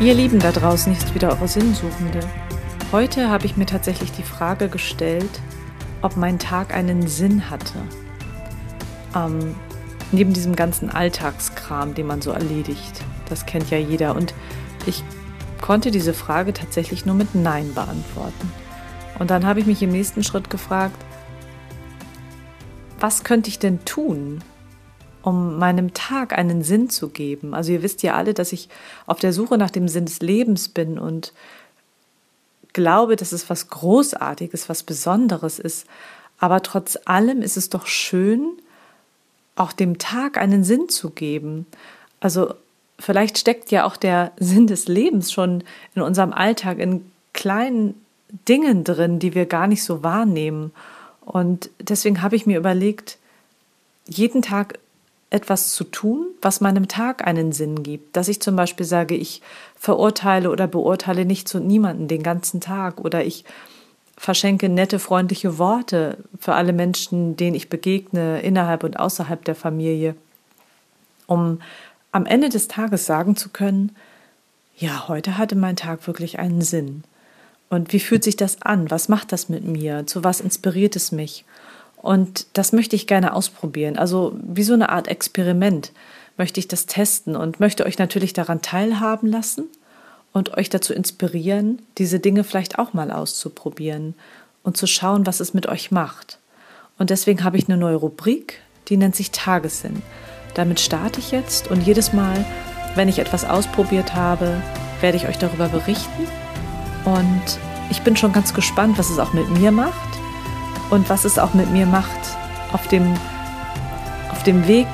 Ihr 0.00 0.14
Lieben 0.14 0.38
da 0.38 0.52
draußen, 0.52 0.92
ist 0.92 1.12
wieder 1.16 1.30
eure 1.30 1.48
Sinnsuchende. 1.48 2.20
Heute 2.92 3.28
habe 3.30 3.46
ich 3.46 3.56
mir 3.56 3.66
tatsächlich 3.66 4.12
die 4.12 4.22
Frage 4.22 4.68
gestellt, 4.68 5.40
ob 6.02 6.16
mein 6.16 6.38
Tag 6.38 6.72
einen 6.72 7.08
Sinn 7.08 7.50
hatte. 7.50 7.80
Ähm, 9.16 9.56
neben 10.12 10.32
diesem 10.32 10.54
ganzen 10.54 10.88
Alltagskram, 10.88 11.94
den 11.94 12.06
man 12.06 12.22
so 12.22 12.30
erledigt. 12.30 13.02
Das 13.28 13.44
kennt 13.44 13.72
ja 13.72 13.78
jeder. 13.78 14.14
Und 14.14 14.34
ich 14.86 15.02
konnte 15.60 15.90
diese 15.90 16.14
Frage 16.14 16.52
tatsächlich 16.52 17.04
nur 17.04 17.16
mit 17.16 17.34
Nein 17.34 17.74
beantworten. 17.74 18.52
Und 19.18 19.32
dann 19.32 19.44
habe 19.44 19.58
ich 19.58 19.66
mich 19.66 19.82
im 19.82 19.90
nächsten 19.90 20.22
Schritt 20.22 20.48
gefragt, 20.48 21.04
was 23.00 23.24
könnte 23.24 23.50
ich 23.50 23.58
denn 23.58 23.84
tun, 23.84 24.44
um 25.28 25.58
meinem 25.58 25.92
Tag 25.92 26.36
einen 26.36 26.62
Sinn 26.62 26.88
zu 26.88 27.10
geben? 27.10 27.52
Also 27.54 27.72
ihr 27.72 27.82
wisst 27.82 28.02
ja 28.02 28.14
alle, 28.14 28.32
dass 28.32 28.52
ich 28.52 28.68
auf 29.06 29.18
der 29.18 29.34
Suche 29.34 29.58
nach 29.58 29.70
dem 29.70 29.86
Sinn 29.86 30.06
des 30.06 30.20
Lebens 30.20 30.68
bin 30.70 30.98
und 30.98 31.34
glaube, 32.72 33.16
dass 33.16 33.32
es 33.32 33.50
was 33.50 33.68
Großartiges, 33.68 34.68
was 34.68 34.82
Besonderes 34.82 35.58
ist. 35.58 35.86
Aber 36.38 36.62
trotz 36.62 36.98
allem 37.04 37.42
ist 37.42 37.56
es 37.56 37.68
doch 37.68 37.86
schön, 37.86 38.52
auch 39.56 39.72
dem 39.72 39.98
Tag 39.98 40.38
einen 40.38 40.64
Sinn 40.64 40.88
zu 40.88 41.10
geben. 41.10 41.66
Also 42.20 42.54
vielleicht 42.98 43.36
steckt 43.36 43.70
ja 43.70 43.84
auch 43.84 43.96
der 43.96 44.32
Sinn 44.38 44.66
des 44.66 44.88
Lebens 44.88 45.30
schon 45.30 45.62
in 45.94 46.02
unserem 46.02 46.32
Alltag, 46.32 46.78
in 46.78 47.10
kleinen 47.34 47.94
Dingen 48.48 48.84
drin, 48.84 49.18
die 49.18 49.34
wir 49.34 49.46
gar 49.46 49.66
nicht 49.66 49.84
so 49.84 50.02
wahrnehmen. 50.02 50.72
Und 51.24 51.68
deswegen 51.80 52.22
habe 52.22 52.36
ich 52.36 52.46
mir 52.46 52.58
überlegt, 52.58 53.18
jeden 54.06 54.40
Tag 54.40 54.78
etwas 55.30 55.72
zu 55.72 55.84
tun, 55.84 56.26
was 56.40 56.60
meinem 56.60 56.88
Tag 56.88 57.26
einen 57.26 57.52
Sinn 57.52 57.82
gibt. 57.82 58.16
Dass 58.16 58.28
ich 58.28 58.40
zum 58.40 58.56
Beispiel 58.56 58.86
sage, 58.86 59.14
ich 59.14 59.42
verurteile 59.76 60.50
oder 60.50 60.66
beurteile 60.66 61.24
nichts 61.24 61.54
und 61.54 61.66
niemanden 61.66 62.08
den 62.08 62.22
ganzen 62.22 62.60
Tag 62.60 63.00
oder 63.00 63.24
ich 63.24 63.44
verschenke 64.16 64.68
nette, 64.68 64.98
freundliche 64.98 65.58
Worte 65.58 66.18
für 66.40 66.54
alle 66.54 66.72
Menschen, 66.72 67.36
denen 67.36 67.54
ich 67.54 67.68
begegne, 67.68 68.40
innerhalb 68.40 68.82
und 68.84 68.98
außerhalb 68.98 69.44
der 69.44 69.54
Familie, 69.54 70.16
um 71.26 71.60
am 72.10 72.26
Ende 72.26 72.48
des 72.48 72.68
Tages 72.68 73.06
sagen 73.06 73.36
zu 73.36 73.50
können, 73.50 73.94
ja, 74.76 75.08
heute 75.08 75.38
hatte 75.38 75.56
mein 75.56 75.76
Tag 75.76 76.06
wirklich 76.06 76.38
einen 76.38 76.62
Sinn. 76.62 77.04
Und 77.68 77.92
wie 77.92 78.00
fühlt 78.00 78.24
sich 78.24 78.36
das 78.36 78.62
an? 78.62 78.90
Was 78.90 79.08
macht 79.08 79.32
das 79.32 79.48
mit 79.48 79.64
mir? 79.64 80.06
Zu 80.06 80.24
was 80.24 80.40
inspiriert 80.40 80.96
es 80.96 81.12
mich? 81.12 81.44
Und 82.02 82.46
das 82.52 82.72
möchte 82.72 82.96
ich 82.96 83.06
gerne 83.06 83.34
ausprobieren. 83.34 83.98
Also 83.98 84.36
wie 84.42 84.62
so 84.62 84.74
eine 84.74 84.88
Art 84.90 85.08
Experiment 85.08 85.92
möchte 86.36 86.60
ich 86.60 86.68
das 86.68 86.86
testen 86.86 87.36
und 87.36 87.60
möchte 87.60 87.84
euch 87.84 87.98
natürlich 87.98 88.32
daran 88.32 88.62
teilhaben 88.62 89.28
lassen 89.28 89.64
und 90.32 90.56
euch 90.56 90.68
dazu 90.68 90.92
inspirieren, 90.92 91.82
diese 91.98 92.20
Dinge 92.20 92.44
vielleicht 92.44 92.78
auch 92.78 92.92
mal 92.92 93.10
auszuprobieren 93.10 94.14
und 94.62 94.76
zu 94.76 94.86
schauen, 94.86 95.26
was 95.26 95.40
es 95.40 95.54
mit 95.54 95.66
euch 95.66 95.90
macht. 95.90 96.38
Und 96.98 97.10
deswegen 97.10 97.42
habe 97.42 97.56
ich 97.56 97.68
eine 97.68 97.76
neue 97.76 97.96
Rubrik, 97.96 98.60
die 98.88 98.96
nennt 98.96 99.16
sich 99.16 99.32
Tagessinn. 99.32 100.02
Damit 100.54 100.80
starte 100.80 101.20
ich 101.20 101.32
jetzt 101.32 101.68
und 101.68 101.82
jedes 101.82 102.12
Mal, 102.12 102.44
wenn 102.94 103.08
ich 103.08 103.18
etwas 103.18 103.44
ausprobiert 103.44 104.14
habe, 104.14 104.62
werde 105.00 105.16
ich 105.16 105.26
euch 105.28 105.38
darüber 105.38 105.68
berichten. 105.68 106.26
Und 107.04 107.58
ich 107.90 108.02
bin 108.02 108.16
schon 108.16 108.32
ganz 108.32 108.54
gespannt, 108.54 108.98
was 108.98 109.10
es 109.10 109.18
auch 109.18 109.32
mit 109.32 109.48
mir 109.50 109.72
macht 109.72 110.17
und 110.90 111.08
was 111.08 111.24
es 111.24 111.38
auch 111.38 111.54
mit 111.54 111.70
mir 111.70 111.86
macht 111.86 112.36
auf 112.72 112.86
dem, 112.88 113.14
auf 114.30 114.42
dem 114.42 114.66
Weg 114.66 114.88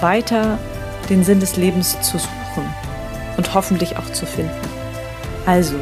weiter 0.00 0.58
den 1.08 1.24
Sinn 1.24 1.40
des 1.40 1.56
Lebens 1.56 2.00
zu 2.00 2.18
suchen 2.18 2.64
und 3.36 3.54
hoffentlich 3.54 3.96
auch 3.96 4.10
zu 4.12 4.26
finden. 4.26 4.52
Also, 5.46 5.76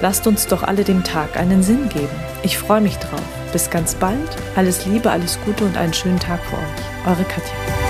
lasst 0.00 0.26
uns 0.26 0.46
doch 0.46 0.62
alle 0.62 0.84
dem 0.84 1.04
Tag 1.04 1.36
einen 1.36 1.62
Sinn 1.62 1.88
geben. 1.88 2.08
Ich 2.42 2.58
freue 2.58 2.80
mich 2.80 2.96
drauf. 2.96 3.20
Bis 3.52 3.68
ganz 3.68 3.94
bald. 3.94 4.36
Alles 4.56 4.86
Liebe, 4.86 5.10
alles 5.10 5.38
Gute 5.44 5.64
und 5.64 5.76
einen 5.76 5.92
schönen 5.92 6.20
Tag 6.20 6.40
für 6.44 6.56
euch. 6.56 7.06
Eure 7.06 7.24
Katja. 7.24 7.89